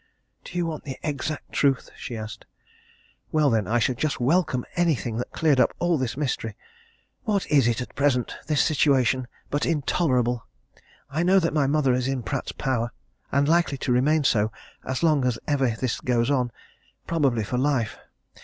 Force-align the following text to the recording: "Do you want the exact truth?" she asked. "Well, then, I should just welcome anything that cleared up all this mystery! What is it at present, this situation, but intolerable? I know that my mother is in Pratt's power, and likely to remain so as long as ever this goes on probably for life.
"Do 0.43 0.57
you 0.57 0.65
want 0.65 0.83
the 0.85 0.97
exact 1.03 1.51
truth?" 1.51 1.91
she 1.95 2.17
asked. 2.17 2.47
"Well, 3.31 3.51
then, 3.51 3.67
I 3.67 3.77
should 3.77 3.99
just 3.99 4.19
welcome 4.19 4.65
anything 4.75 5.17
that 5.17 5.29
cleared 5.29 5.59
up 5.59 5.75
all 5.77 5.95
this 5.99 6.17
mystery! 6.17 6.57
What 7.25 7.45
is 7.51 7.67
it 7.67 7.81
at 7.81 7.93
present, 7.93 8.35
this 8.47 8.63
situation, 8.63 9.27
but 9.51 9.63
intolerable? 9.63 10.47
I 11.11 11.21
know 11.21 11.37
that 11.37 11.53
my 11.53 11.67
mother 11.67 11.93
is 11.93 12.07
in 12.07 12.23
Pratt's 12.23 12.51
power, 12.51 12.91
and 13.31 13.47
likely 13.47 13.77
to 13.77 13.91
remain 13.91 14.23
so 14.23 14.51
as 14.83 15.03
long 15.03 15.23
as 15.23 15.37
ever 15.47 15.69
this 15.79 16.01
goes 16.01 16.31
on 16.31 16.51
probably 17.05 17.43
for 17.43 17.59
life. 17.59 17.99